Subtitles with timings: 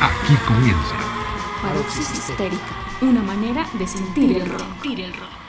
[0.00, 0.96] Aquí comienza.
[1.62, 2.58] Paroxis histérica,
[3.00, 5.41] una manera de sentir el rock.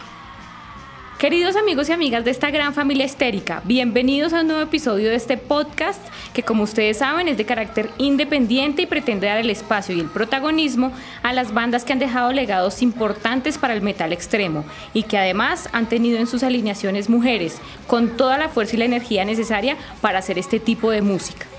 [1.24, 5.16] Queridos amigos y amigas de esta gran familia histérica, bienvenidos a un nuevo episodio de
[5.16, 6.02] este podcast
[6.34, 10.10] que como ustedes saben es de carácter independiente y pretende dar el espacio y el
[10.10, 10.92] protagonismo
[11.22, 15.70] a las bandas que han dejado legados importantes para el metal extremo y que además
[15.72, 20.20] han tenido en sus alineaciones mujeres con toda la fuerza y la energía necesaria para
[20.20, 21.53] hacer este tipo de música.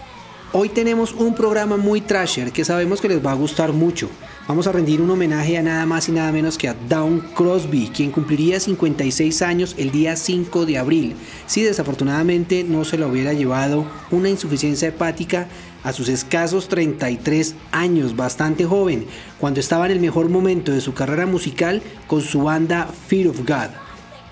[0.57, 4.09] Hoy tenemos un programa muy trasher que sabemos que les va a gustar mucho.
[4.47, 7.89] Vamos a rendir un homenaje a nada más y nada menos que a Dawn Crosby,
[7.89, 13.33] quien cumpliría 56 años el día 5 de abril, si desafortunadamente no se lo hubiera
[13.33, 15.49] llevado una insuficiencia hepática
[15.83, 19.07] a sus escasos 33 años, bastante joven,
[19.41, 23.41] cuando estaba en el mejor momento de su carrera musical con su banda Fear of
[23.41, 23.71] God.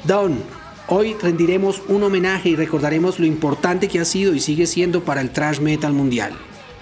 [0.06, 5.04] Dawn Hoy rendiremos un homenaje y recordaremos lo importante que ha sido y sigue siendo
[5.04, 6.32] para el thrash metal mundial.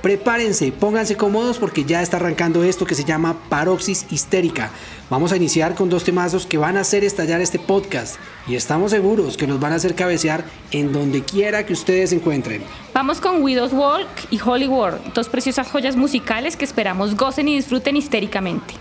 [0.01, 4.71] Prepárense, pónganse cómodos porque ya está arrancando esto que se llama Paroxis Histérica.
[5.11, 8.17] Vamos a iniciar con dos temazos que van a hacer estallar este podcast
[8.49, 12.17] y estamos seguros que nos van a hacer cabecear en donde quiera que ustedes se
[12.17, 12.63] encuentren.
[12.95, 17.57] Vamos con Widow's Walk y Holy War, dos preciosas joyas musicales que esperamos gocen y
[17.57, 18.75] disfruten histéricamente.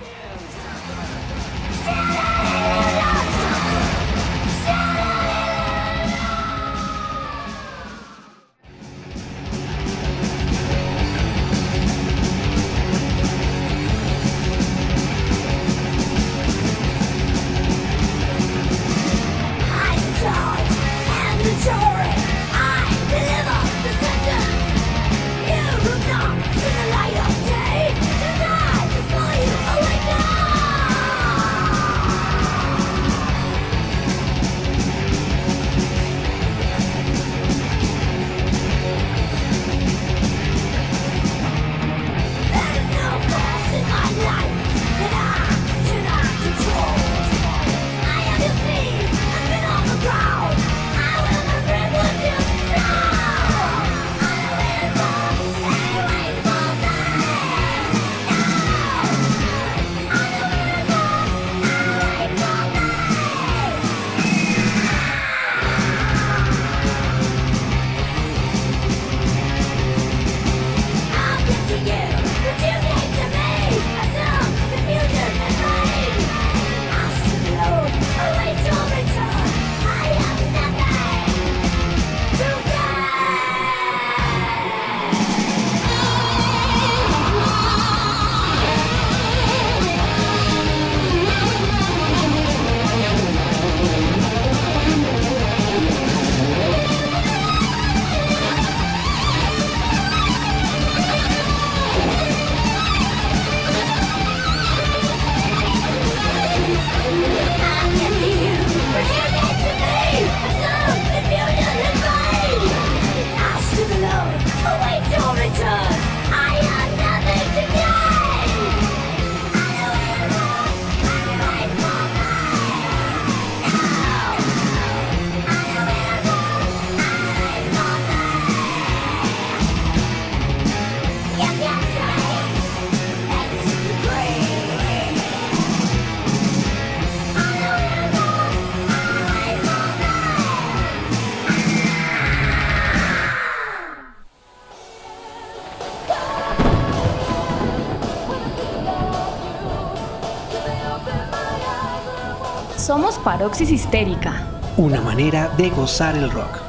[152.90, 154.48] Somos Paroxis Histérica.
[154.76, 156.69] Una manera de gozar el rock.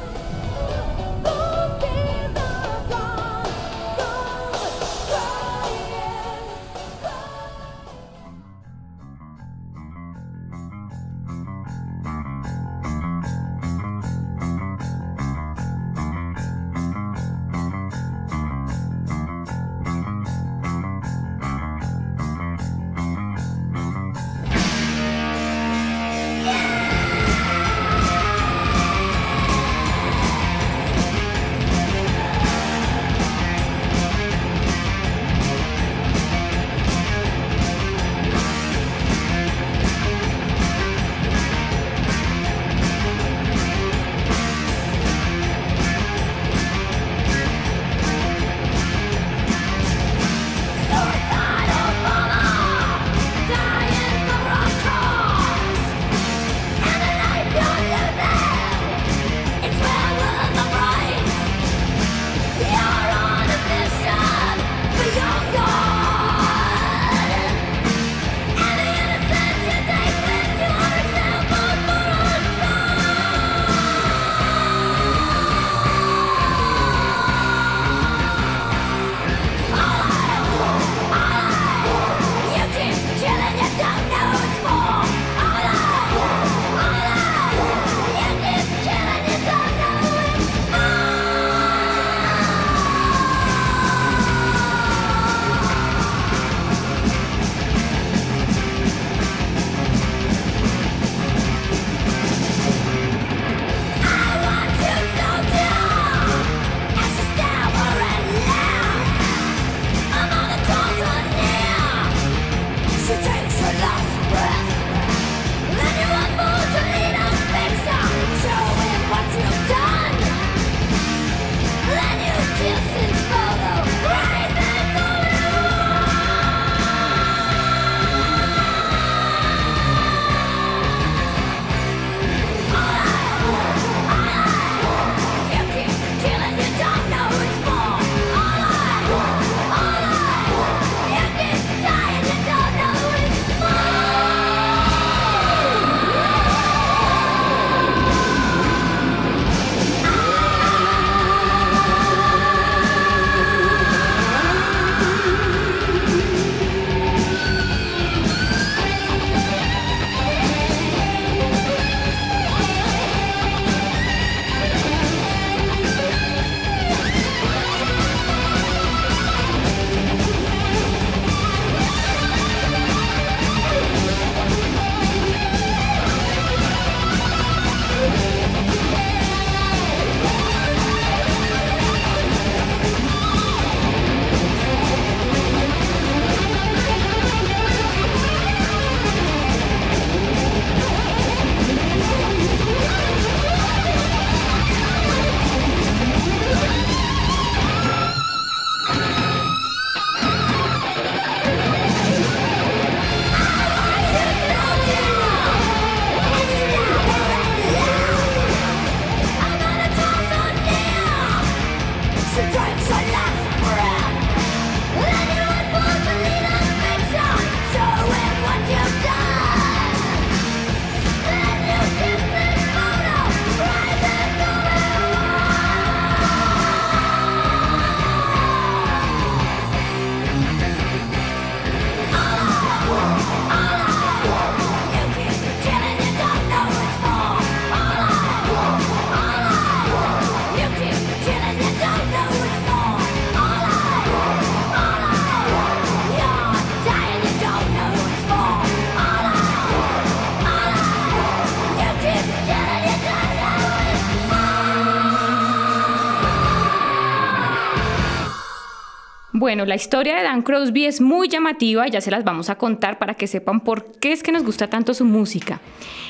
[259.41, 262.99] Bueno, la historia de Dan Crosby es muy llamativa, ya se las vamos a contar
[262.99, 265.59] para que sepan por qué es que nos gusta tanto su música.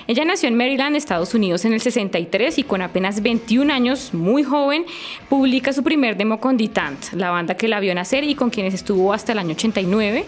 [0.05, 4.43] Ella nació en Maryland, Estados Unidos, en el 63 y con apenas 21 años, muy
[4.43, 4.85] joven,
[5.29, 8.73] publica su primer demo con Ditant, la banda que la vio nacer y con quienes
[8.73, 10.25] estuvo hasta el año 89,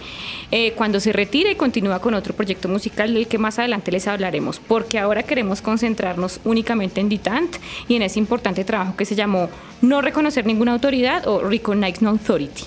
[0.52, 4.08] eh, cuando se retira y continúa con otro proyecto musical del que más adelante les
[4.08, 7.58] hablaremos, porque ahora queremos concentrarnos únicamente en Ditant
[7.90, 9.50] y en ese importante trabajo que se llamó
[9.82, 12.64] No reconocer ninguna autoridad o Recognize No Authority.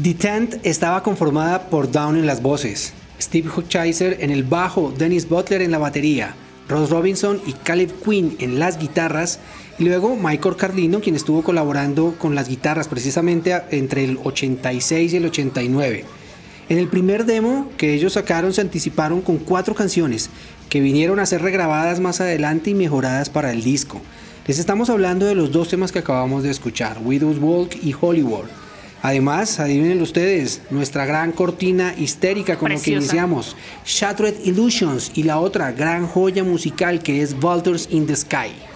[0.00, 5.28] The Tent estaba conformada por Down en las voces, Steve Hochheiser en el bajo, Dennis
[5.28, 6.34] Butler en la batería,
[6.66, 9.38] Ross Robinson y Caleb Quinn en las guitarras,
[9.78, 15.16] y luego Michael Carlino, quien estuvo colaborando con las guitarras precisamente entre el 86 y
[15.18, 16.06] el 89.
[16.70, 20.30] En el primer demo que ellos sacaron se anticiparon con cuatro canciones
[20.70, 24.00] que vinieron a ser regrabadas más adelante y mejoradas para el disco.
[24.46, 28.46] Les estamos hablando de los dos temas que acabamos de escuchar, Widow's Walk y Hollywood.
[29.02, 35.40] Además, adivinen ustedes, nuestra gran cortina histérica con la que iniciamos, Shattered Illusions y la
[35.40, 38.71] otra gran joya musical que es Vultures in the Sky.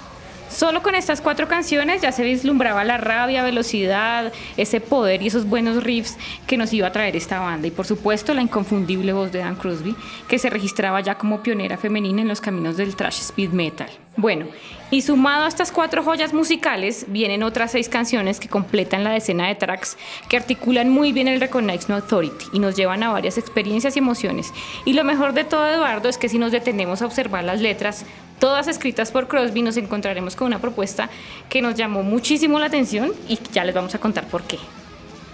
[0.49, 5.47] Solo con estas cuatro canciones ya se vislumbraba la rabia, velocidad, ese poder y esos
[5.47, 7.67] buenos riffs que nos iba a traer esta banda.
[7.67, 9.95] Y por supuesto la inconfundible voz de Dan Crosby,
[10.29, 13.91] que se registraba ya como pionera femenina en los caminos del thrash speed metal.
[14.17, 14.47] Bueno,
[14.91, 19.49] y sumado a estas cuatro joyas musicales, vienen otras seis canciones que completan la decena
[19.49, 19.99] de tracks
[20.29, 23.99] que articulan muy bien el Recognize No Authority y nos llevan a varias experiencias y
[23.99, 24.55] emociones.
[24.87, 28.07] Y lo mejor de todo, Eduardo, es que si nos detenemos a observar las letras,
[28.39, 31.11] todas escritas por Crosby, nos encontraremos con una propuesta
[31.49, 34.59] que nos llamó muchísimo la atención y ya les vamos a contar por qué.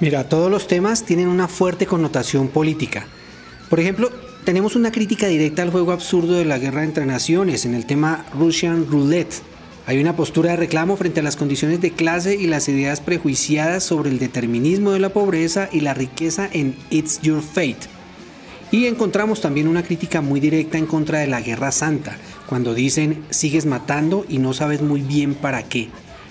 [0.01, 3.07] Mira, todos los temas tienen una fuerte connotación política.
[3.71, 4.11] Por ejemplo,
[4.45, 8.25] tenemos una crítica directa al juego absurdo de la guerra entre naciones en el tema
[8.35, 9.43] Russian Roulette.
[9.87, 13.85] Hay una postura de reclamo frente a las condiciones de clase y las ideas prejuiciadas
[13.85, 18.02] sobre el determinismo de la pobreza y la riqueza en It's Your Fate.
[18.73, 23.23] Y encontramos también una crítica muy directa en contra de la Guerra Santa, cuando dicen
[23.29, 25.91] sigues matando y no sabes muy bien para qué,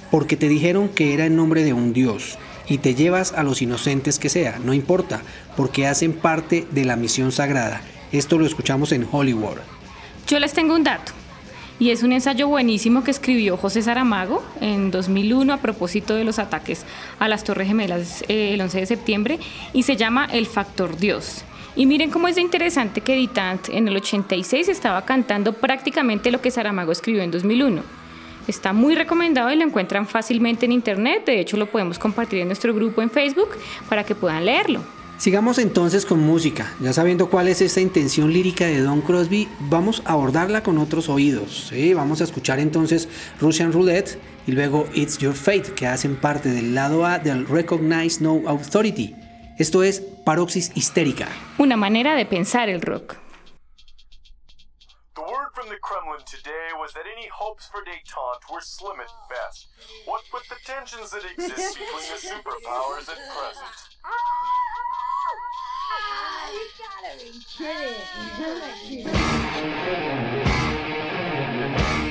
[0.09, 3.61] porque te dijeron que era en nombre de un Dios y te llevas a los
[3.61, 5.21] inocentes que sea, no importa,
[5.55, 7.83] porque hacen parte de la misión sagrada.
[8.11, 9.57] Esto lo escuchamos en Hollywood.
[10.27, 11.11] Yo les tengo un dato.
[11.77, 16.39] Y es un ensayo buenísimo que escribió José Saramago en 2001 a propósito de los
[16.39, 16.85] ataques
[17.19, 19.39] a las Torres Gemelas eh, el 11 de septiembre
[19.73, 21.43] y se llama El Factor Dios.
[21.75, 26.51] Y miren cómo es interesante que Ditant en el 86 estaba cantando prácticamente lo que
[26.51, 27.81] Saramago escribió en 2001.
[28.47, 31.25] Está muy recomendado y lo encuentran fácilmente en internet.
[31.25, 33.49] De hecho, lo podemos compartir en nuestro grupo en Facebook
[33.87, 34.81] para que puedan leerlo.
[35.17, 36.73] Sigamos entonces con música.
[36.81, 41.07] Ya sabiendo cuál es esta intención lírica de Don Crosby, vamos a abordarla con otros
[41.07, 41.71] oídos.
[41.95, 43.07] Vamos a escuchar entonces
[43.39, 48.21] Russian Roulette y luego It's Your Fate, que hacen parte del lado A del Recognize
[48.21, 49.20] No Authority.
[49.61, 51.27] Esto es paroxis histérica.
[51.59, 53.17] Una manera de pensar el rock.
[55.13, 59.11] The word from the Kremlin today was that any hopes for detente were slim at
[59.29, 59.67] best.
[60.07, 63.69] What with the tensions that exist between the superpowers at present.
[66.57, 67.21] you gotta
[68.89, 69.03] be
[71.93, 72.10] kidding.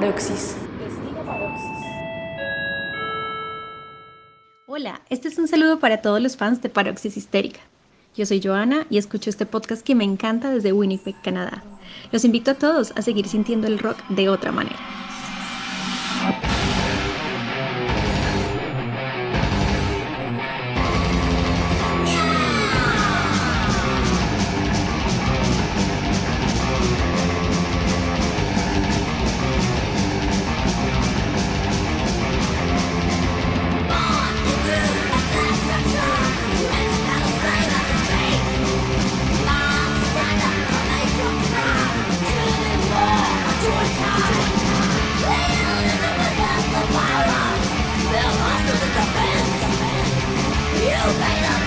[0.00, 0.56] Paroxis.
[4.66, 7.60] Hola, este es un saludo para todos los fans de Paroxis Histérica.
[8.16, 11.62] Yo soy Joana y escucho este podcast que me encanta desde Winnipeg, Canadá.
[12.12, 14.78] Los invito a todos a seguir sintiendo el rock de otra manera.
[51.20, 51.59] 来了。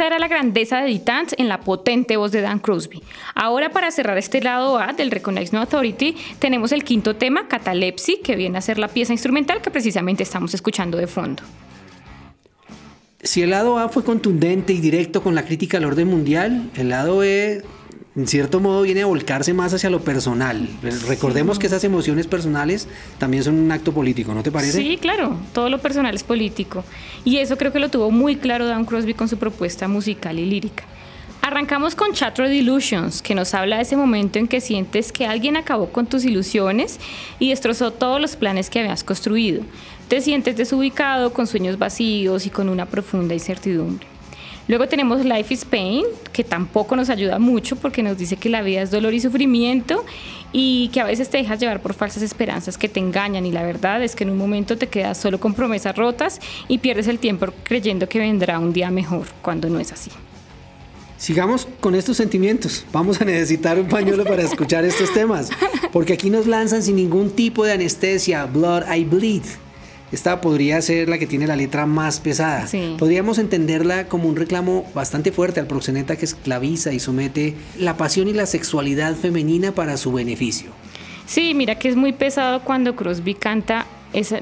[0.00, 3.02] Esa era la grandeza de Ditans en la potente voz de Dan Crosby.
[3.34, 8.20] Ahora, para cerrar este lado A del Recognize No Authority, tenemos el quinto tema, Catalepsy,
[8.24, 11.42] que viene a ser la pieza instrumental que precisamente estamos escuchando de fondo.
[13.22, 16.88] Si el lado A fue contundente y directo con la crítica al orden mundial, el
[16.88, 17.62] lado B
[18.20, 20.68] en cierto modo viene a volcarse más hacia lo personal.
[21.08, 24.76] Recordemos que esas emociones personales también son un acto político, ¿no te parece?
[24.76, 26.84] Sí, claro, todo lo personal es político.
[27.24, 30.44] Y eso creo que lo tuvo muy claro Dan Crosby con su propuesta musical y
[30.44, 30.84] lírica.
[31.40, 35.56] Arrancamos con Chatro Delusions, que nos habla de ese momento en que sientes que alguien
[35.56, 37.00] acabó con tus ilusiones
[37.38, 39.62] y destrozó todos los planes que habías construido.
[40.08, 44.06] Te sientes desubicado, con sueños vacíos y con una profunda incertidumbre.
[44.68, 48.62] Luego tenemos Life is Pain, que tampoco nos ayuda mucho porque nos dice que la
[48.62, 50.04] vida es dolor y sufrimiento
[50.52, 53.62] y que a veces te dejas llevar por falsas esperanzas que te engañan y la
[53.62, 57.18] verdad es que en un momento te quedas solo con promesas rotas y pierdes el
[57.18, 60.10] tiempo creyendo que vendrá un día mejor cuando no es así.
[61.20, 62.86] Sigamos con estos sentimientos.
[62.92, 65.50] Vamos a necesitar un pañuelo para escuchar estos temas,
[65.92, 69.42] porque aquí nos lanzan sin ningún tipo de anestesia, Blood I Bleed.
[70.12, 72.66] Esta podría ser la que tiene la letra más pesada.
[72.98, 78.26] Podríamos entenderla como un reclamo bastante fuerte al proxeneta que esclaviza y somete la pasión
[78.26, 80.70] y la sexualidad femenina para su beneficio.
[81.26, 83.86] Sí, mira que es muy pesado cuando Crosby canta,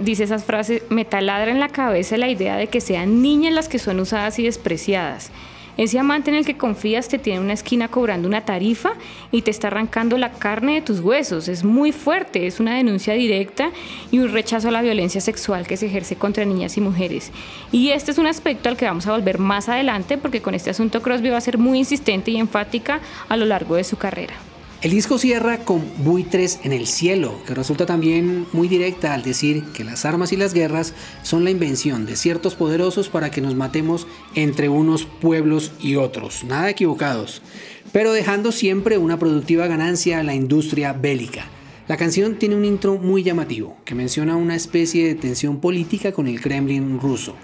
[0.01, 3.69] dice esas frases, me taladra en la cabeza la idea de que sean niñas las
[3.69, 5.31] que son usadas y despreciadas.
[5.79, 8.95] Ese amante en el que confías te tiene en una esquina cobrando una tarifa
[9.31, 11.47] y te está arrancando la carne de tus huesos.
[11.47, 13.71] Es muy fuerte, es una denuncia directa
[14.11, 17.31] y un rechazo a la violencia sexual que se ejerce contra niñas y mujeres.
[17.71, 20.71] Y este es un aspecto al que vamos a volver más adelante porque con este
[20.71, 24.35] asunto Crosby va a ser muy insistente y enfática a lo largo de su carrera.
[24.81, 29.65] El disco cierra con Buitres en el cielo, que resulta también muy directa al decir
[29.75, 33.57] que las armas y las guerras son la invención de ciertos poderosos para que nos
[33.57, 36.45] matemos entre unos pueblos y otros.
[36.45, 37.43] Nada equivocados,
[37.91, 41.47] pero dejando siempre una productiva ganancia a la industria bélica.
[41.89, 46.29] La canción tiene un intro muy llamativo, que menciona una especie de tensión política con
[46.29, 47.35] el Kremlin ruso.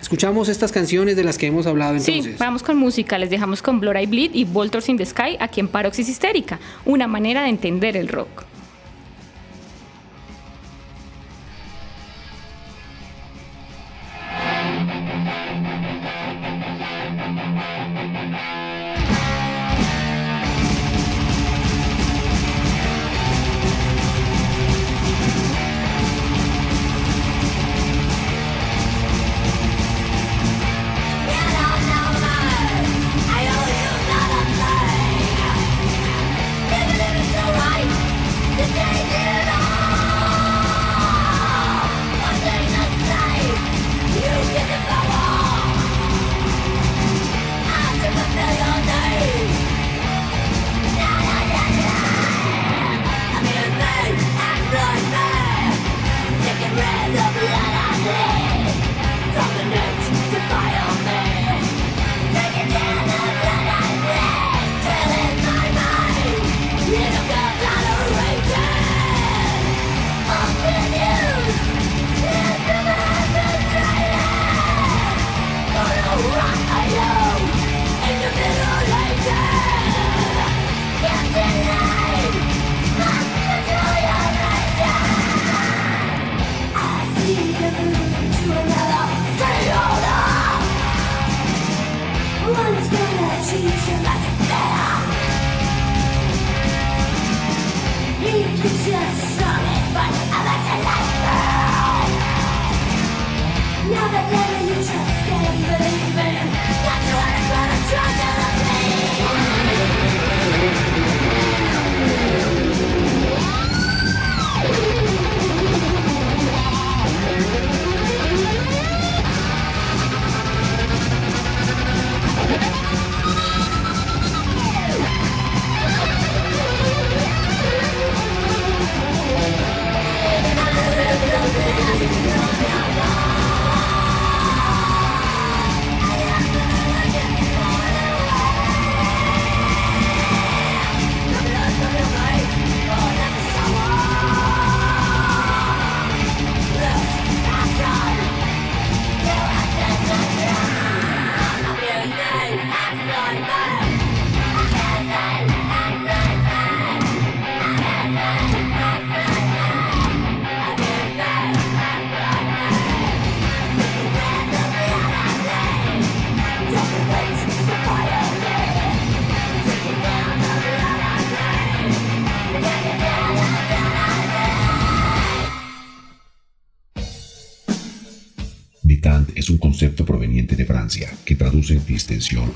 [0.00, 2.24] Escuchamos estas canciones de las que hemos hablado entonces.
[2.24, 3.18] Sí, vamos con música.
[3.18, 7.06] Les dejamos con I Bleed y Voltors in the Sky aquí en Paroxys Histérica, una
[7.06, 8.44] manera de entender el rock.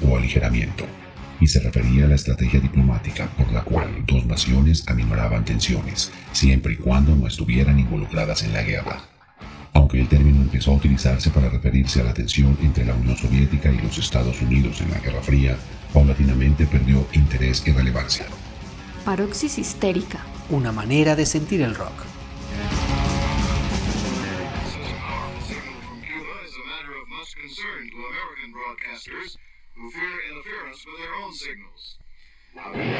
[0.02, 0.84] O aligeramiento,
[1.40, 6.74] y se refería a la estrategia diplomática por la cual dos naciones aminoraban tensiones, siempre
[6.74, 9.00] y cuando no estuvieran involucradas en la guerra.
[9.72, 13.72] Aunque el término empezó a utilizarse para referirse a la tensión entre la Unión Soviética
[13.72, 15.56] y los Estados Unidos en la Guerra Fría,
[15.92, 18.26] paulatinamente perdió interés y relevancia.
[19.04, 20.20] Paroxis histérica.
[20.50, 22.13] Una manera de sentir el rock.
[32.56, 32.93] Now,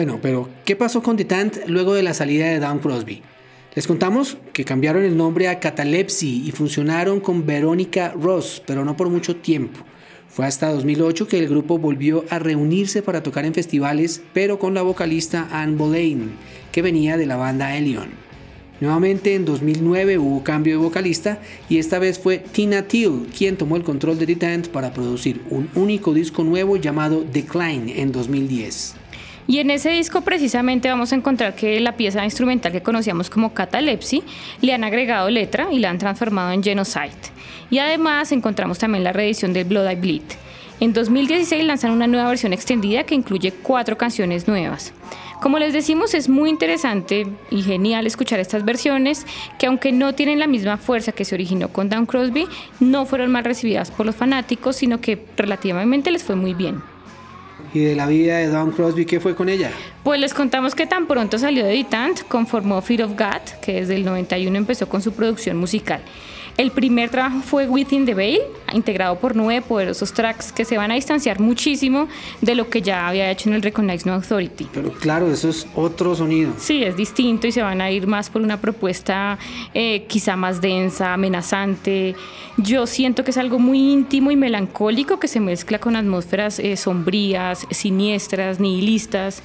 [0.00, 1.26] Bueno, pero ¿qué pasó con The
[1.66, 3.20] luego de la salida de Dawn Crosby?
[3.74, 8.96] Les contamos que cambiaron el nombre a Catalepsy y funcionaron con Verónica Ross, pero no
[8.96, 9.80] por mucho tiempo.
[10.26, 14.72] Fue hasta 2008 que el grupo volvió a reunirse para tocar en festivales, pero con
[14.72, 16.30] la vocalista Anne Boleyn,
[16.72, 18.08] que venía de la banda Elion.
[18.80, 23.76] Nuevamente en 2009 hubo cambio de vocalista y esta vez fue Tina Till quien tomó
[23.76, 28.99] el control de The Tant para producir un único disco nuevo llamado Decline en 2010.
[29.50, 33.52] Y en ese disco precisamente vamos a encontrar que la pieza instrumental que conocíamos como
[33.52, 34.22] Catalepsy
[34.60, 37.10] le han agregado letra y la han transformado en Genocide.
[37.68, 40.22] Y además encontramos también la reedición del Blood I Bleed.
[40.78, 44.92] En 2016 lanzan una nueva versión extendida que incluye cuatro canciones nuevas.
[45.42, 49.26] Como les decimos, es muy interesante y genial escuchar estas versiones
[49.58, 52.46] que aunque no tienen la misma fuerza que se originó con Down Crosby,
[52.78, 56.80] no fueron mal recibidas por los fanáticos, sino que relativamente les fue muy bien.
[57.72, 59.70] ¿Y de la vida de Dawn Crosby qué fue con ella?
[60.02, 63.96] Pues les contamos que tan pronto salió de Ditant, conformó Fear of God, que desde
[63.96, 66.00] el 91 empezó con su producción musical.
[66.56, 68.40] El primer trabajo fue Within the Veil,
[68.72, 72.08] integrado por nueve poderosos tracks que se van a distanciar muchísimo
[72.40, 74.68] de lo que ya había hecho en el Recognize No Authority.
[74.72, 76.52] Pero claro, eso es otro sonido.
[76.58, 79.38] Sí, es distinto y se van a ir más por una propuesta
[79.74, 82.14] eh, quizá más densa, amenazante.
[82.56, 86.76] Yo siento que es algo muy íntimo y melancólico que se mezcla con atmósferas eh,
[86.76, 89.42] sombrías, siniestras, nihilistas.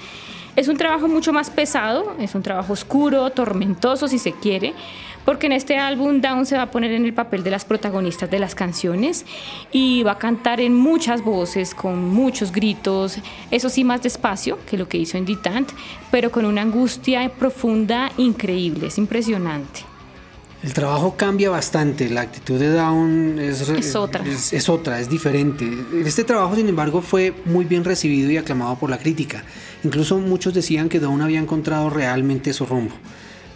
[0.56, 4.74] Es un trabajo mucho más pesado, es un trabajo oscuro, tormentoso si se quiere,
[5.26, 8.30] porque en este álbum Down se va a poner en el papel de las protagonistas
[8.30, 9.26] de las canciones
[9.72, 13.18] y va a cantar en muchas voces, con muchos gritos,
[13.52, 15.72] eso sí más despacio que lo que hizo en Ditant,
[16.12, 19.82] pero con una angustia profunda increíble, es impresionante.
[20.64, 24.26] El trabajo cambia bastante, la actitud de Down es, Es otra.
[24.26, 25.70] Es, es otra, es diferente.
[26.04, 29.44] Este trabajo, sin embargo, fue muy bien recibido y aclamado por la crítica.
[29.84, 32.96] Incluso muchos decían que Down había encontrado realmente su rumbo.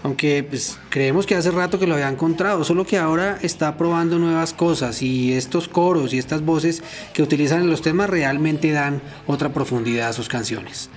[0.04, 4.18] Aunque pues, creemos que hace rato que lo había encontrado, solo que ahora está probando
[4.18, 6.84] nuevas cosas y estos coros y estas voces
[7.14, 10.90] que utilizan en los temas realmente dan otra profundidad a sus canciones.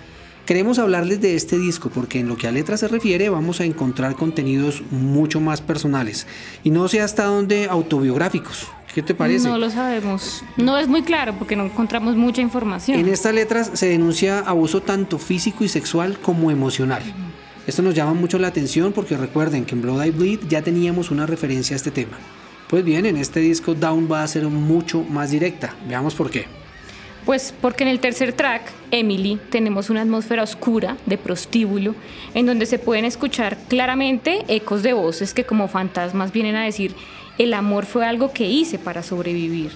[0.47, 3.65] Queremos hablarles de este disco porque en lo que a letras se refiere vamos a
[3.65, 6.27] encontrar contenidos mucho más personales
[6.65, 9.49] y no sé hasta dónde autobiográficos, ¿Qué te parece?
[9.49, 10.45] No lo sabemos.
[10.59, 13.01] No es muy claro porque no encontramos mucha información.
[13.01, 17.03] En estas letras se denuncia abuso tanto físico y sexual como emocional.
[17.64, 21.12] Esto nos llama mucho la atención porque recuerden que en Blood I Bleed ya teníamos
[21.12, 22.18] una referencia a este tema.
[22.68, 25.77] Pues bien, en este disco Down va a ser mucho más directa.
[25.87, 26.46] Veamos por qué.
[27.25, 31.94] Pues porque en el tercer track, Emily, tenemos una atmósfera oscura de prostíbulo,
[32.35, 36.96] en donde se pueden escuchar claramente ecos de voces que como fantasmas vienen a decir,
[37.38, 39.70] el amor fue algo que hice para sobrevivir.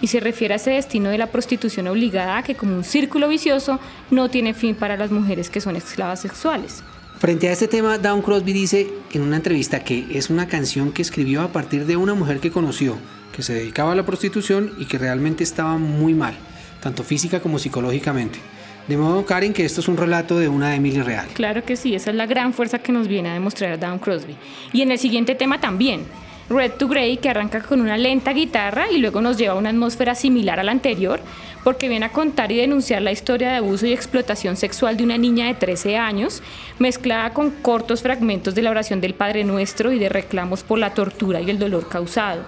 [0.00, 3.78] Y se refiere a ese destino de la prostitución obligada que como un círculo vicioso
[4.10, 6.82] no tiene fin para las mujeres que son esclavas sexuales.
[7.18, 11.00] Frente a este tema, Down Crosby dice en una entrevista que es una canción que
[11.00, 12.98] escribió a partir de una mujer que conoció,
[13.34, 16.34] que se dedicaba a la prostitución y que realmente estaba muy mal
[16.82, 18.38] tanto física como psicológicamente.
[18.86, 21.26] De modo, Karen, que esto es un relato de una Emily real.
[21.34, 24.36] Claro que sí, esa es la gran fuerza que nos viene a demostrar Down Crosby.
[24.72, 26.04] Y en el siguiente tema también,
[26.48, 29.70] Red to Grey, que arranca con una lenta guitarra y luego nos lleva a una
[29.70, 31.20] atmósfera similar a la anterior,
[31.64, 35.18] porque viene a contar y denunciar la historia de abuso y explotación sexual de una
[35.18, 36.42] niña de 13 años,
[36.78, 40.94] mezclada con cortos fragmentos de la oración del Padre Nuestro y de reclamos por la
[40.94, 42.44] tortura y el dolor causado.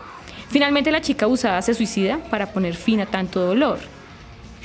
[0.49, 3.98] Finalmente la chica abusada se suicida para poner fin a tanto dolor.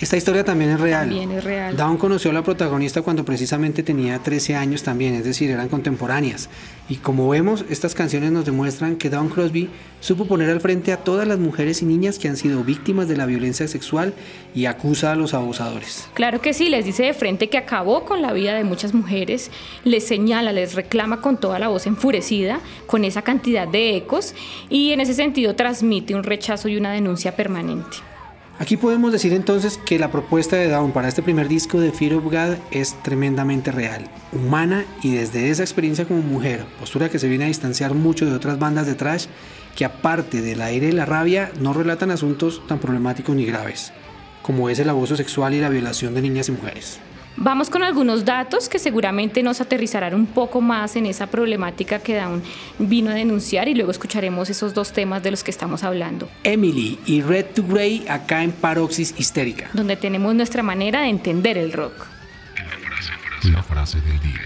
[0.04, 1.08] Esta historia también es real.
[1.08, 1.78] También es real.
[1.78, 6.50] Down conoció a la protagonista cuando precisamente tenía 13 años también, es decir, eran contemporáneas.
[6.90, 9.70] Y como vemos, estas canciones nos demuestran que Dawn Crosby
[10.02, 13.16] supo poner al frente a todas las mujeres y niñas que han sido víctimas de
[13.16, 14.14] la violencia sexual
[14.54, 16.10] y acusa a los abusadores.
[16.16, 19.52] Claro que sí, les dice de frente que acabó con la vida de muchas mujeres,
[19.86, 24.36] les señala, les reclama con toda la voz enfurecida, con esa cantidad de ecos,
[24.70, 28.13] y en ese sentido transmite un rechazo y una denuncia permanente.
[28.60, 32.14] Aquí podemos decir entonces que la propuesta de Down para este primer disco de Fear
[32.14, 37.28] of God es tremendamente real, humana y desde esa experiencia como mujer, postura que se
[37.28, 39.26] viene a distanciar mucho de otras bandas de trash
[39.76, 43.92] que aparte del aire y la rabia no relatan asuntos tan problemáticos ni graves,
[44.44, 47.00] como es el abuso sexual y la violación de niñas y mujeres.
[47.36, 52.16] Vamos con algunos datos que seguramente nos aterrizarán un poco más en esa problemática que
[52.16, 52.44] Down
[52.78, 56.30] vino a denunciar y luego escucharemos esos dos temas de los que estamos hablando.
[56.44, 59.70] Emily y Red to Grey acá en Paroxis Histérica.
[59.74, 62.06] Donde tenemos nuestra manera de entender el rock.
[63.52, 64.40] La frase del día.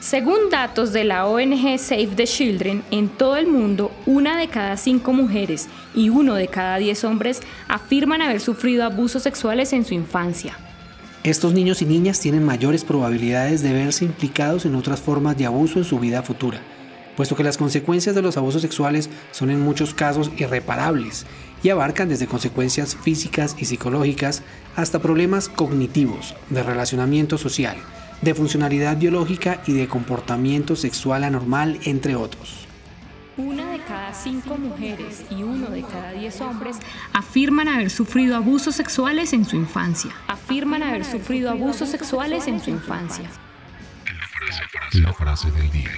[0.00, 4.76] Según datos de la ONG Save the Children, en todo el mundo, una de cada
[4.76, 9.94] cinco mujeres y uno de cada diez hombres afirman haber sufrido abusos sexuales en su
[9.94, 10.58] infancia.
[11.24, 15.78] Estos niños y niñas tienen mayores probabilidades de verse implicados en otras formas de abuso
[15.78, 16.60] en su vida futura,
[17.16, 21.24] puesto que las consecuencias de los abusos sexuales son en muchos casos irreparables
[21.62, 24.42] y abarcan desde consecuencias físicas y psicológicas
[24.76, 27.78] hasta problemas cognitivos, de relacionamiento social,
[28.20, 32.63] de funcionalidad biológica y de comportamiento sexual anormal, entre otros.
[33.36, 36.76] Una de cada cinco mujeres y uno de cada diez hombres
[37.12, 40.12] afirman haber sufrido abusos sexuales en su infancia.
[40.28, 43.28] Afirman haber sufrido abusos sexuales en su infancia.
[44.92, 45.90] La frase del día.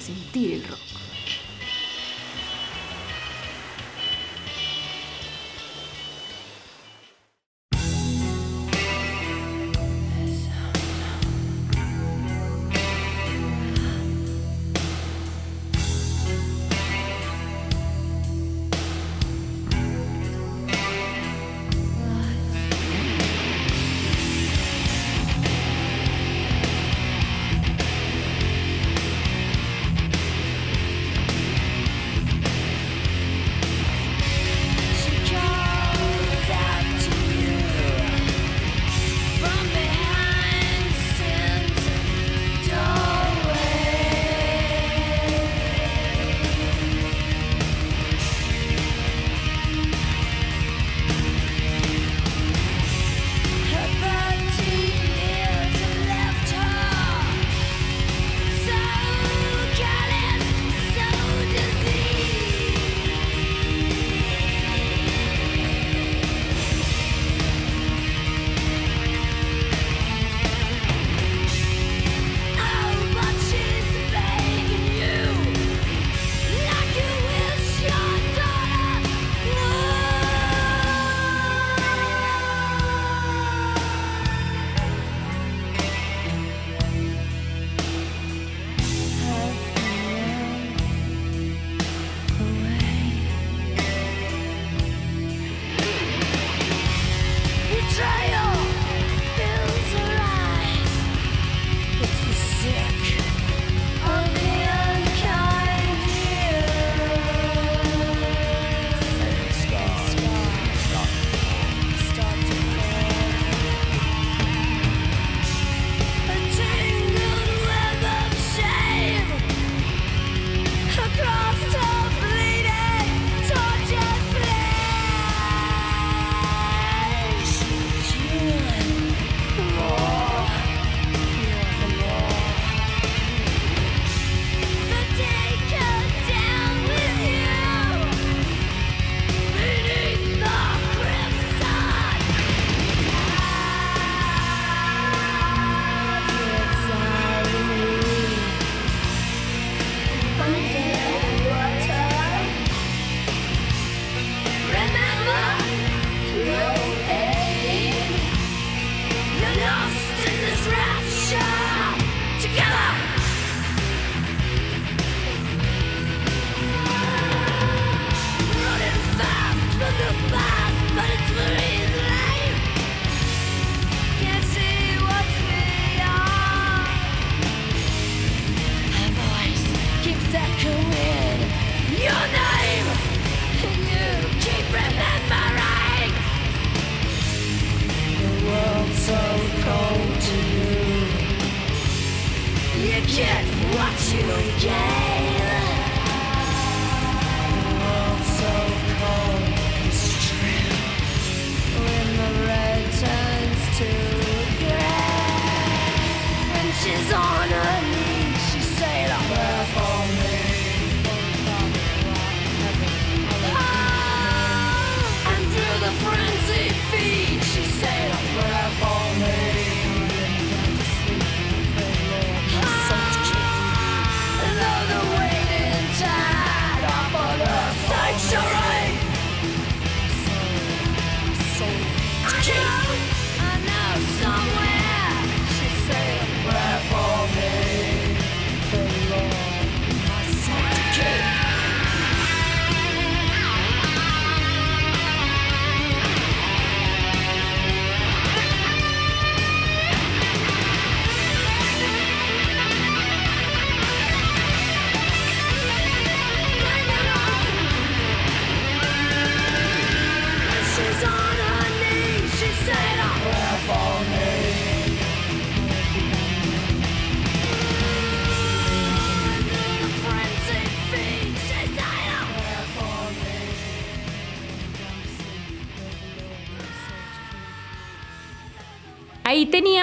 [0.00, 0.87] Sentir el rock.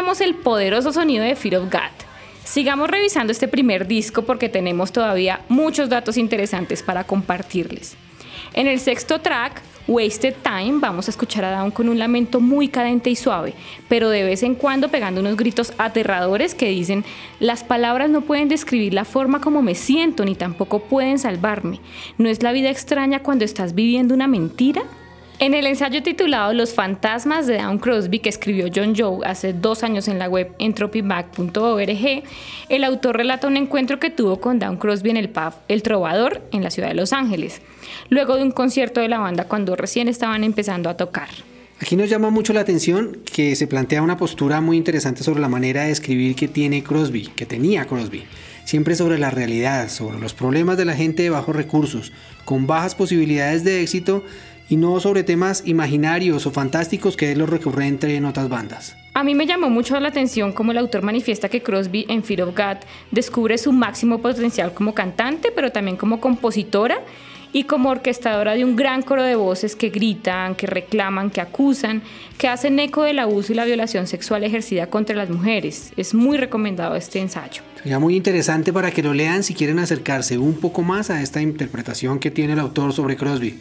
[0.05, 1.91] El poderoso sonido de Fear of God.
[2.45, 7.97] Sigamos revisando este primer disco porque tenemos todavía muchos datos interesantes para compartirles.
[8.53, 12.69] En el sexto track, Wasted Time, vamos a escuchar a Dawn con un lamento muy
[12.69, 13.55] cadente y suave,
[13.89, 17.03] pero de vez en cuando pegando unos gritos aterradores que dicen,
[17.41, 21.81] las palabras no pueden describir la forma como me siento ni tampoco pueden salvarme.
[22.17, 24.83] ¿No es la vida extraña cuando estás viviendo una mentira?
[25.37, 29.83] En el ensayo titulado Los fantasmas de Down Crosby que escribió John Joe hace dos
[29.83, 32.23] años en la web entropyback.org,
[32.69, 36.41] el autor relata un encuentro que tuvo con Down Crosby en el pub El Trovador
[36.53, 37.61] en la ciudad de Los Ángeles,
[38.09, 41.27] luego de un concierto de la banda cuando recién estaban empezando a tocar.
[41.81, 45.49] Aquí nos llama mucho la atención que se plantea una postura muy interesante sobre la
[45.49, 48.23] manera de escribir que tiene Crosby, que tenía Crosby.
[48.63, 52.13] Siempre sobre la realidad, sobre los problemas de la gente de bajos recursos,
[52.45, 54.23] con bajas posibilidades de éxito
[54.69, 58.95] y no sobre temas imaginarios o fantásticos que es lo recurrente en otras bandas.
[59.13, 62.41] A mí me llamó mucho la atención cómo el autor manifiesta que Crosby en Fear
[62.41, 62.77] of God
[63.11, 66.99] descubre su máximo potencial como cantante, pero también como compositora
[67.53, 72.01] y como orquestadora de un gran coro de voces que gritan, que reclaman, que acusan,
[72.37, 75.93] que hacen eco del abuso y la violación sexual ejercida contra las mujeres.
[75.95, 77.61] Es muy recomendado este ensayo.
[77.77, 81.41] Sería muy interesante para que lo lean si quieren acercarse un poco más a esta
[81.41, 83.57] interpretación que tiene el autor sobre Crosby.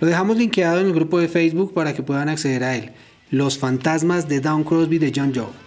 [0.00, 2.90] Lo dejamos linkeado en el grupo de Facebook para que puedan acceder a él.
[3.30, 5.64] Los fantasmas de Down Crosby de John Joe.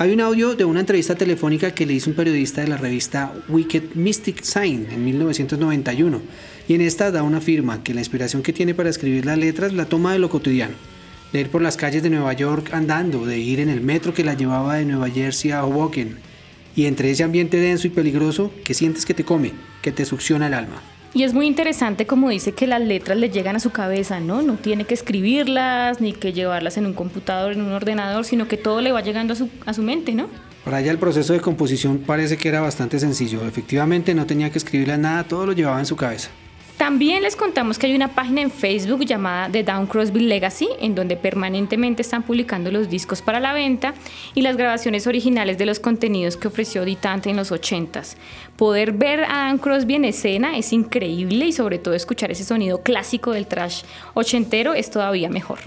[0.00, 3.32] Hay un audio de una entrevista telefónica que le hizo un periodista de la revista
[3.48, 6.20] Wicked Mystic Sign en 1991
[6.68, 9.72] y en esta da una firma que la inspiración que tiene para escribir las letras
[9.72, 10.74] la toma de lo cotidiano,
[11.32, 14.22] de ir por las calles de Nueva York andando, de ir en el metro que
[14.24, 16.18] la llevaba de Nueva Jersey a Hoboken
[16.76, 19.52] y entre ese ambiente denso y peligroso que sientes que te come,
[19.82, 20.80] que te succiona el alma.
[21.14, 24.42] Y es muy interesante como dice que las letras le llegan a su cabeza, ¿no?
[24.42, 28.56] No tiene que escribirlas ni que llevarlas en un computador, en un ordenador, sino que
[28.56, 30.28] todo le va llegando a su, a su mente, ¿no?
[30.64, 33.46] Para ella el proceso de composición parece que era bastante sencillo.
[33.46, 36.28] Efectivamente no tenía que escribirle nada, todo lo llevaba en su cabeza.
[36.78, 40.94] También les contamos que hay una página en Facebook llamada The Down Crosby Legacy, en
[40.94, 43.94] donde permanentemente están publicando los discos para la venta
[44.32, 48.14] y las grabaciones originales de los contenidos que ofreció Ditante en los 80s.
[48.56, 52.80] Poder ver a Dan Crosby en escena es increíble y sobre todo escuchar ese sonido
[52.84, 53.82] clásico del trash
[54.14, 55.58] ochentero es todavía mejor.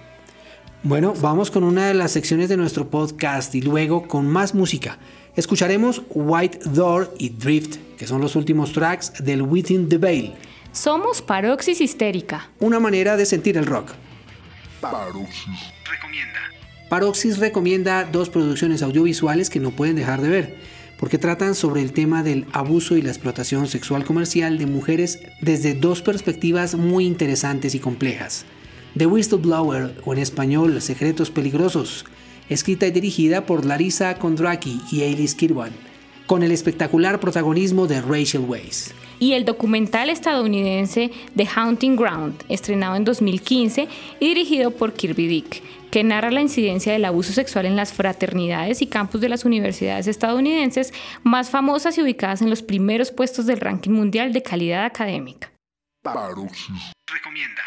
[0.81, 4.97] Bueno, vamos con una de las secciones de nuestro podcast y luego con más música.
[5.35, 10.33] Escucharemos White Door y Drift, que son los últimos tracks del Within the Veil.
[10.73, 12.49] Somos Paroxis Histérica.
[12.61, 13.91] Una manera de sentir el rock.
[14.79, 16.39] Paroxys recomienda.
[16.89, 20.57] Paroxys recomienda dos producciones audiovisuales que no pueden dejar de ver,
[20.97, 25.73] porque tratan sobre el tema del abuso y la explotación sexual comercial de mujeres desde
[25.73, 28.45] dos perspectivas muy interesantes y complejas.
[28.97, 32.05] The Whistleblower, o en español Secretos Peligrosos,
[32.47, 35.73] escrita y dirigida por Larissa Kondraki y Ailis Kirwan,
[36.31, 42.95] con el espectacular protagonismo de Rachel Weisz y el documental estadounidense The Haunting Ground, estrenado
[42.95, 43.89] en 2015
[44.21, 45.61] y dirigido por Kirby Dick,
[45.91, 50.07] que narra la incidencia del abuso sexual en las fraternidades y campus de las universidades
[50.07, 55.51] estadounidenses más famosas y ubicadas en los primeros puestos del ranking mundial de calidad académica.
[56.01, 57.61] Paroxys recomienda.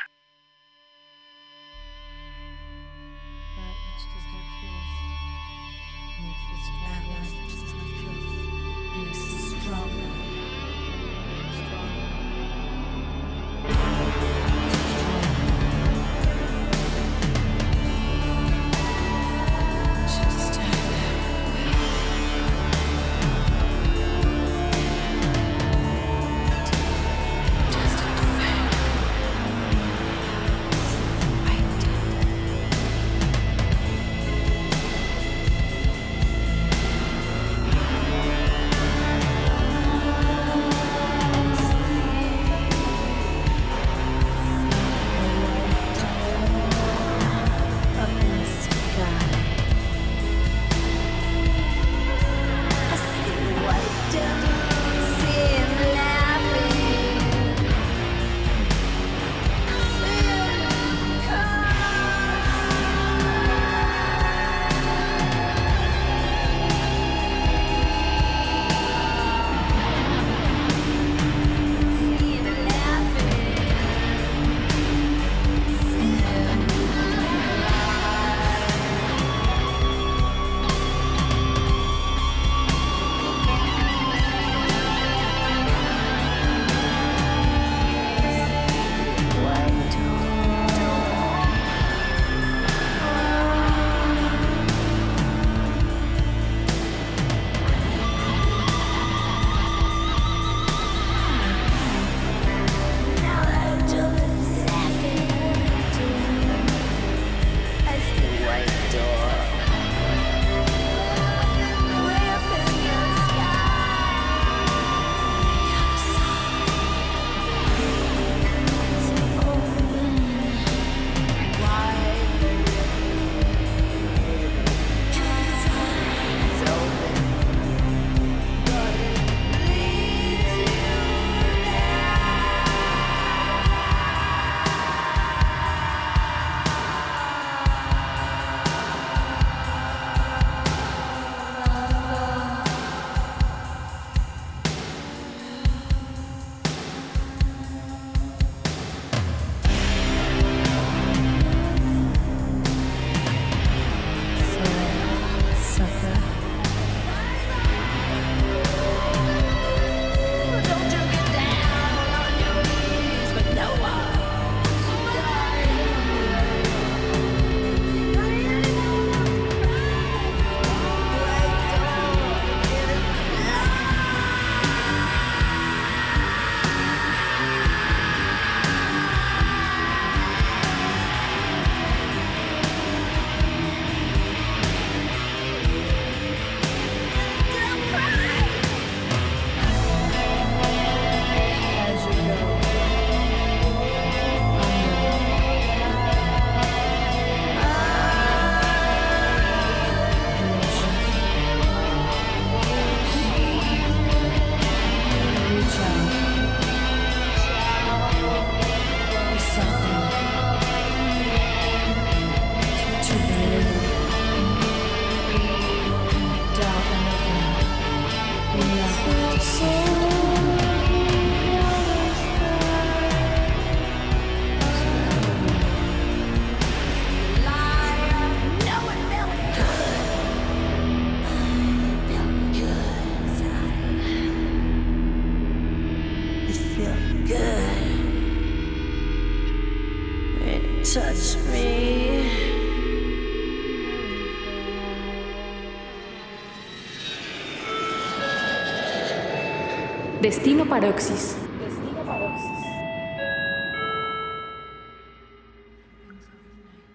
[250.25, 251.37] Destino Paroxis.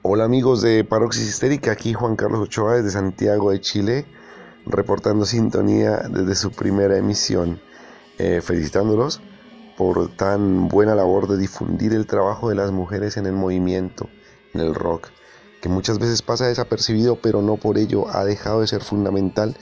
[0.01, 4.07] Hola amigos de Paroxis Histérica, aquí Juan Carlos Ochoa desde Santiago de Chile,
[4.65, 7.61] reportando sintonía desde su primera emisión,
[8.17, 9.21] eh, felicitándolos
[9.77, 14.09] por tan buena labor de difundir el trabajo de las mujeres en el movimiento,
[14.55, 15.09] en el rock,
[15.61, 19.55] que muchas veces pasa desapercibido, pero no por ello ha dejado de ser fundamental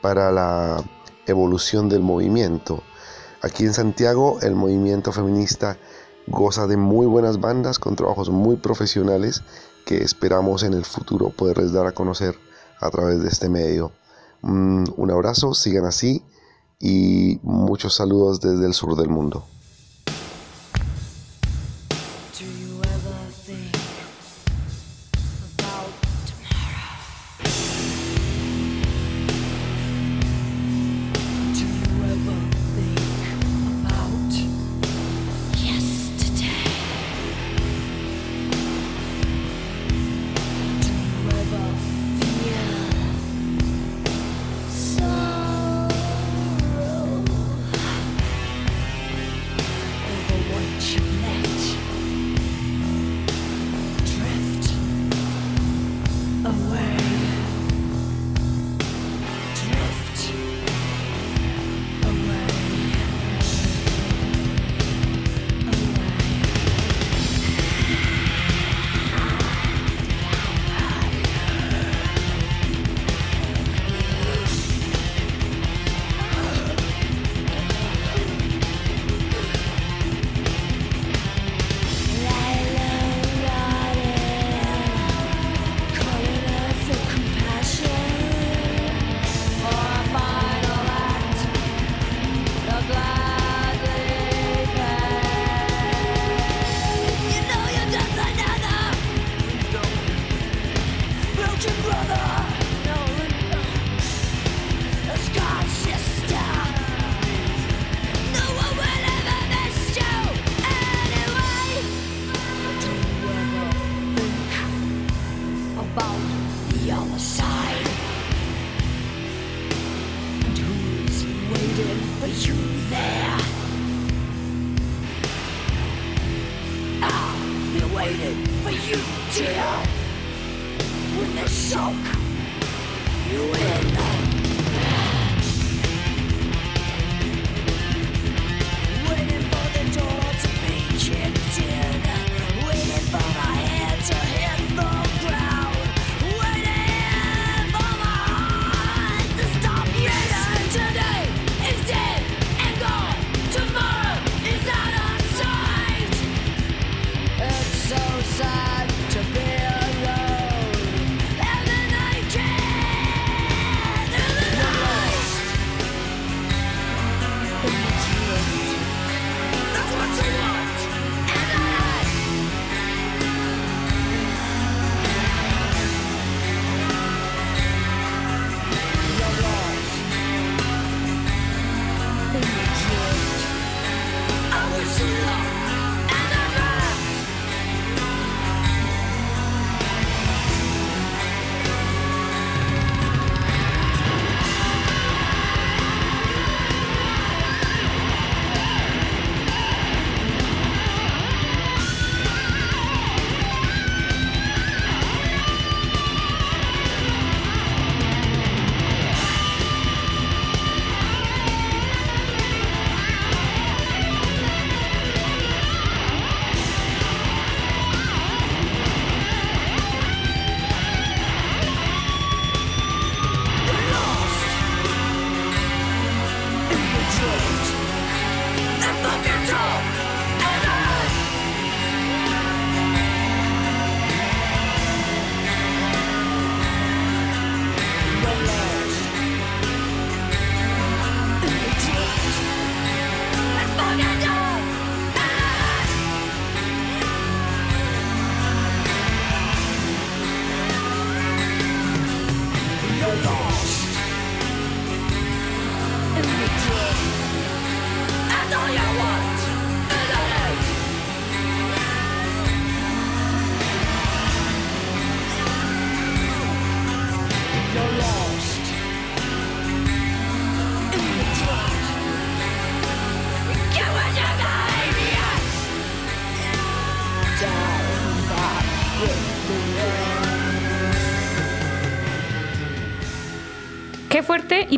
[0.00, 0.82] para la
[1.26, 2.82] evolución del movimiento.
[3.42, 5.76] Aquí en Santiago el movimiento feminista
[6.28, 9.42] goza de muy buenas bandas con trabajos muy profesionales
[9.84, 12.36] que esperamos en el futuro poderles dar a conocer
[12.80, 13.90] a través de este medio.
[14.42, 16.22] Mm, un abrazo, sigan así
[16.78, 19.44] y muchos saludos desde el sur del mundo.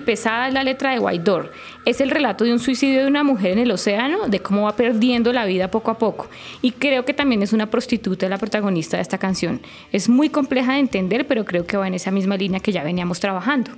[0.00, 1.52] Pesada es la letra de White Door.
[1.84, 4.76] Es el relato de un suicidio de una mujer en el océano, de cómo va
[4.76, 6.28] perdiendo la vida poco a poco.
[6.62, 9.60] Y creo que también es una prostituta la protagonista de esta canción.
[9.92, 12.82] Es muy compleja de entender, pero creo que va en esa misma línea que ya
[12.82, 13.70] veníamos trabajando.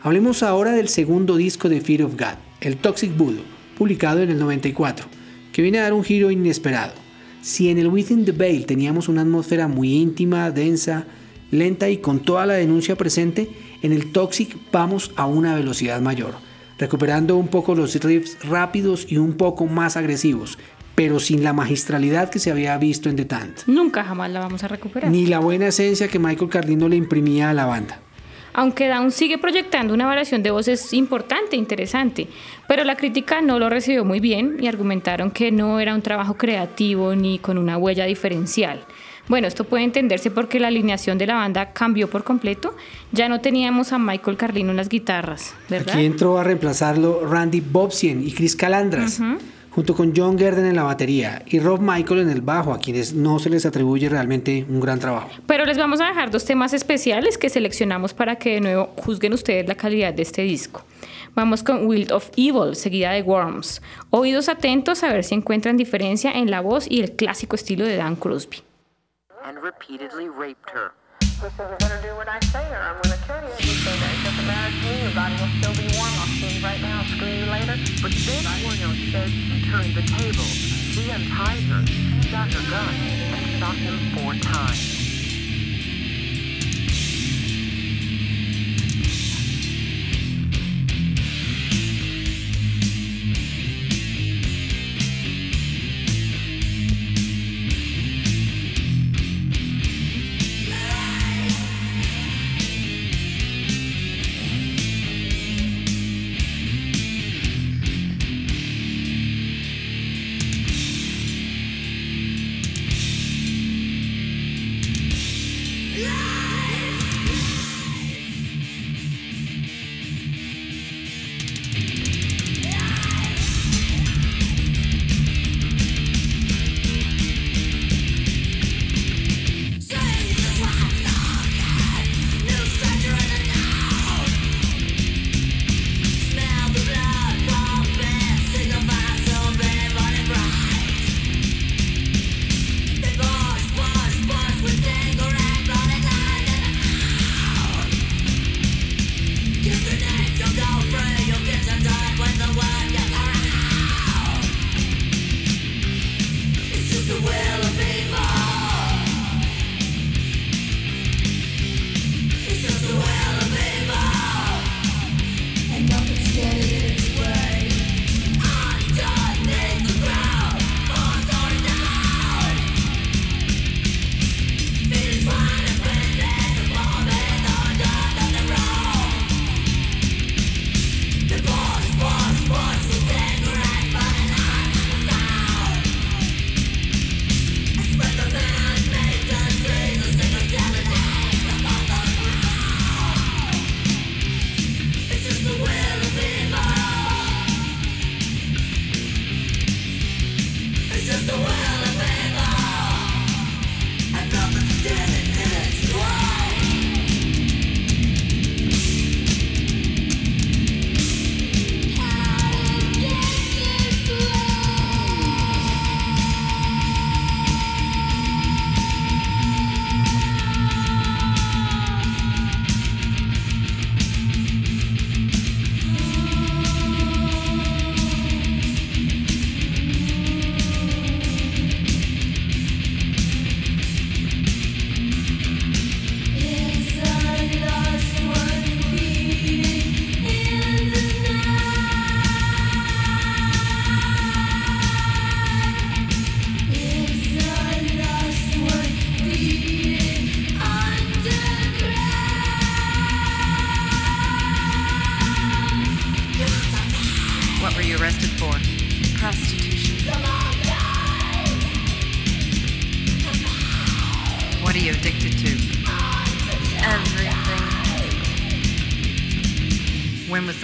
[0.00, 3.44] Hablemos ahora del segundo disco de Fear of God, el Toxic Voodoo,
[3.78, 5.06] publicado en el 94,
[5.52, 6.92] que viene a dar un giro inesperado.
[7.40, 11.06] Si en el Within the Veil teníamos una atmósfera muy íntima, densa,
[11.52, 13.48] lenta y con toda la denuncia presente,
[13.82, 16.34] en el Toxic vamos a una velocidad mayor,
[16.78, 20.58] recuperando un poco los riffs rápidos y un poco más agresivos,
[20.94, 24.62] pero sin la magistralidad que se había visto en The Tant, Nunca jamás la vamos
[24.64, 25.10] a recuperar.
[25.10, 28.00] ni la buena esencia que Michael Cardino le imprimía a la banda.
[28.54, 32.28] Aunque Down sigue proyectando una variación de voces importante, interesante,
[32.68, 36.34] pero la crítica no lo recibió muy bien y argumentaron que no era un trabajo
[36.34, 38.84] creativo ni con una huella diferencial.
[39.32, 42.76] Bueno, esto puede entenderse porque la alineación de la banda cambió por completo.
[43.12, 45.94] Ya no teníamos a Michael Carlino en las guitarras, ¿verdad?
[45.94, 49.22] Aquí entró a reemplazarlo Randy Bobsien y Chris Calandras,
[49.70, 53.14] junto con John Gerden en la batería y Rob Michael en el bajo, a quienes
[53.14, 55.30] no se les atribuye realmente un gran trabajo.
[55.46, 59.32] Pero les vamos a dejar dos temas especiales que seleccionamos para que de nuevo juzguen
[59.32, 60.84] ustedes la calidad de este disco.
[61.34, 63.80] Vamos con Wild of Evil, seguida de Worms.
[64.10, 67.96] Oídos atentos a ver si encuentran diferencia en la voz y el clásico estilo de
[67.96, 68.58] Dan Crosby.
[69.44, 70.92] And repeatedly raped her.
[71.42, 73.74] Listen, you better do what I say or I'm gonna kill you.
[73.82, 75.02] Say that doesn't matter to me.
[75.02, 76.12] Your body will still be warm.
[76.22, 76.32] I'll
[76.62, 77.02] right now.
[77.50, 77.76] Later.
[78.02, 78.42] But she
[79.70, 80.44] turned the table.
[80.92, 85.01] She untied her, she got her gun, and shot him four times.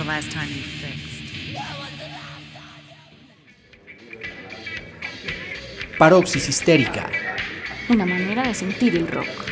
[0.08, 1.18] Last time you fixed?
[5.98, 7.10] Paroxis histérica.
[7.90, 9.47] Una manera de sentir el rock.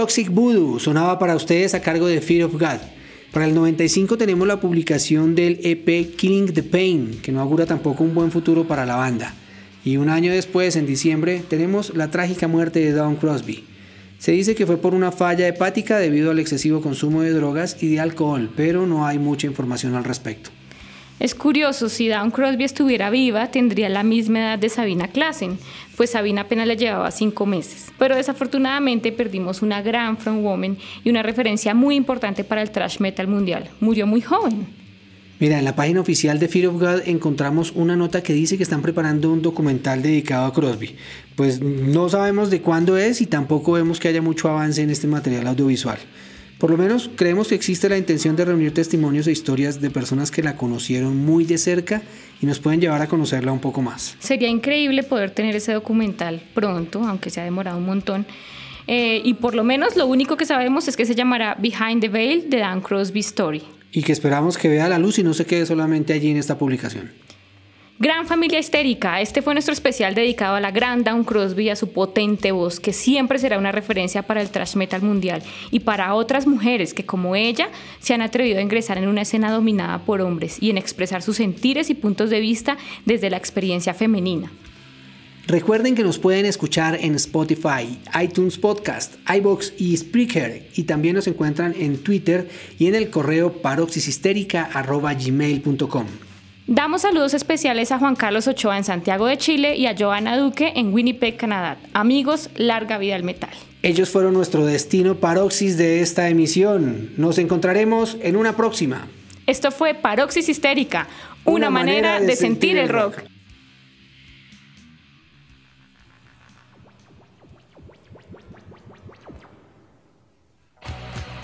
[0.00, 2.80] Toxic Voodoo sonaba para ustedes a cargo de Fear of God.
[3.34, 8.02] Para el 95 tenemos la publicación del EP Killing the Pain, que no augura tampoco
[8.02, 9.34] un buen futuro para la banda.
[9.84, 13.62] Y un año después, en diciembre, tenemos la trágica muerte de Dawn Crosby.
[14.18, 17.90] Se dice que fue por una falla hepática debido al excesivo consumo de drogas y
[17.90, 20.48] de alcohol, pero no hay mucha información al respecto.
[21.20, 25.58] Es curioso, si Dawn Crosby estuviera viva, tendría la misma edad de Sabina Klassen,
[25.94, 27.92] pues Sabina apenas le llevaba cinco meses.
[27.98, 33.28] Pero desafortunadamente perdimos una gran frontwoman y una referencia muy importante para el thrash metal
[33.28, 33.68] mundial.
[33.80, 34.66] Murió muy joven.
[35.40, 38.62] Mira, en la página oficial de Fear of God encontramos una nota que dice que
[38.62, 40.96] están preparando un documental dedicado a Crosby.
[41.36, 45.06] Pues no sabemos de cuándo es y tampoco vemos que haya mucho avance en este
[45.06, 45.98] material audiovisual.
[46.60, 50.30] Por lo menos creemos que existe la intención de reunir testimonios e historias de personas
[50.30, 52.02] que la conocieron muy de cerca
[52.42, 54.14] y nos pueden llevar a conocerla un poco más.
[54.18, 58.26] Sería increíble poder tener ese documental pronto, aunque se ha demorado un montón.
[58.86, 62.08] Eh, y por lo menos lo único que sabemos es que se llamará Behind the
[62.10, 63.62] Veil de Dan Crosby Story.
[63.90, 66.58] Y que esperamos que vea la luz y no se quede solamente allí en esta
[66.58, 67.10] publicación.
[68.02, 71.76] Gran familia histérica, este fue nuestro especial dedicado a la gran Dawn Crosby y a
[71.76, 76.14] su potente voz, que siempre será una referencia para el thrash metal mundial y para
[76.14, 80.22] otras mujeres que como ella se han atrevido a ingresar en una escena dominada por
[80.22, 84.50] hombres y en expresar sus sentires y puntos de vista desde la experiencia femenina.
[85.46, 91.26] Recuerden que nos pueden escuchar en Spotify, iTunes Podcast, iBox y Spreaker y también nos
[91.26, 92.48] encuentran en Twitter
[92.78, 96.29] y en el correo paroxishistérica@gmail.com.
[96.70, 100.72] Damos saludos especiales a Juan Carlos Ochoa en Santiago de Chile y a Joana Duque
[100.76, 101.78] en Winnipeg, Canadá.
[101.94, 103.50] Amigos, larga vida al metal.
[103.82, 107.10] Ellos fueron nuestro destino paroxis de esta emisión.
[107.16, 109.08] Nos encontraremos en una próxima.
[109.48, 111.08] Esto fue Paroxis Histérica,
[111.44, 113.16] una, manera, de, sentir el rock.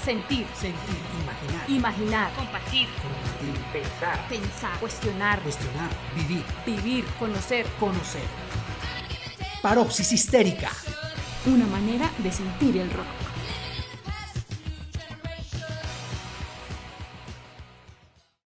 [0.05, 3.26] Sentir, sentir, imaginar, imaginar, compartir, compartir,
[3.77, 8.25] pensar, pensar, cuestionar, cuestionar, vivir, vivir, conocer, conocer.
[9.63, 10.71] Paroxis histérica.
[11.47, 13.26] Una manera de sentir el rock.